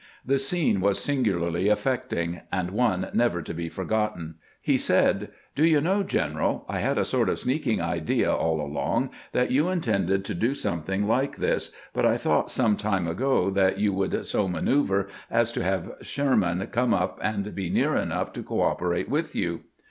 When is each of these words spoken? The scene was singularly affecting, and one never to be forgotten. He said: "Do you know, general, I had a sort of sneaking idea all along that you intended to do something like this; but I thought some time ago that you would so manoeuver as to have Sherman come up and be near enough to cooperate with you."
The 0.25 0.39
scene 0.39 0.81
was 0.81 0.97
singularly 0.99 1.69
affecting, 1.69 2.41
and 2.51 2.71
one 2.71 3.11
never 3.13 3.39
to 3.43 3.53
be 3.53 3.69
forgotten. 3.69 4.33
He 4.59 4.75
said: 4.75 5.29
"Do 5.53 5.63
you 5.63 5.79
know, 5.79 6.01
general, 6.01 6.65
I 6.67 6.79
had 6.79 6.97
a 6.97 7.05
sort 7.05 7.29
of 7.29 7.37
sneaking 7.37 7.83
idea 7.83 8.33
all 8.33 8.59
along 8.61 9.11
that 9.31 9.51
you 9.51 9.69
intended 9.69 10.25
to 10.25 10.33
do 10.33 10.55
something 10.55 11.07
like 11.07 11.35
this; 11.35 11.69
but 11.93 12.03
I 12.07 12.17
thought 12.17 12.49
some 12.49 12.77
time 12.77 13.07
ago 13.07 13.51
that 13.51 13.77
you 13.77 13.93
would 13.93 14.25
so 14.25 14.47
manoeuver 14.47 15.07
as 15.29 15.51
to 15.51 15.61
have 15.61 15.93
Sherman 16.01 16.65
come 16.71 16.95
up 16.95 17.19
and 17.21 17.53
be 17.53 17.69
near 17.69 17.95
enough 17.95 18.33
to 18.33 18.41
cooperate 18.41 19.07
with 19.07 19.35
you." 19.35 19.65